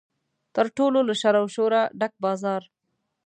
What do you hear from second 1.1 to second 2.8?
شر او شوره ډک بازار.